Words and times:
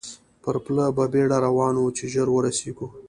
پر 0.43 0.55
پله 0.65 0.85
په 0.97 1.03
بېړه 1.13 1.37
روان 1.47 1.73
وو، 1.77 1.95
چې 1.97 2.03
ژر 2.13 2.27
ورسېږو. 2.31 2.87